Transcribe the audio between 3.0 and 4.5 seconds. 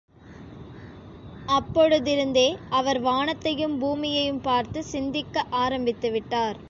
வானத்தையும் பூமியையும்